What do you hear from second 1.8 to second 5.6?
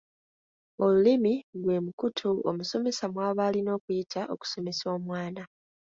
mukutu omusomesa mw’aba alina okuyita okusomesa omwana.